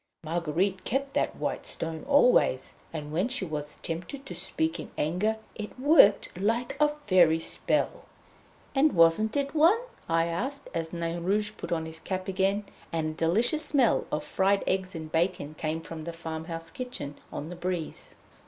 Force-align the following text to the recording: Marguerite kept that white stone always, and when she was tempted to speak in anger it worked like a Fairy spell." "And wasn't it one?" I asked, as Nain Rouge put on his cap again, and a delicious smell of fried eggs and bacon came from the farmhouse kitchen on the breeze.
Marguerite 0.23 0.83
kept 0.83 1.13
that 1.13 1.35
white 1.35 1.67
stone 1.67 2.03
always, 2.07 2.73
and 2.91 3.11
when 3.11 3.27
she 3.27 3.45
was 3.45 3.77
tempted 3.83 4.25
to 4.25 4.33
speak 4.33 4.79
in 4.79 4.89
anger 4.97 5.37
it 5.53 5.79
worked 5.79 6.35
like 6.39 6.75
a 6.81 6.89
Fairy 6.89 7.37
spell." 7.37 8.05
"And 8.73 8.93
wasn't 8.93 9.37
it 9.37 9.53
one?" 9.53 9.77
I 10.09 10.25
asked, 10.25 10.71
as 10.73 10.91
Nain 10.91 11.23
Rouge 11.23 11.51
put 11.55 11.71
on 11.71 11.85
his 11.85 11.99
cap 11.99 12.27
again, 12.27 12.65
and 12.91 13.11
a 13.11 13.13
delicious 13.13 13.63
smell 13.63 14.07
of 14.11 14.23
fried 14.23 14.63
eggs 14.65 14.95
and 14.95 15.11
bacon 15.11 15.53
came 15.53 15.81
from 15.81 16.05
the 16.05 16.13
farmhouse 16.13 16.71
kitchen 16.71 17.13
on 17.31 17.49
the 17.49 17.55
breeze. 17.55 18.15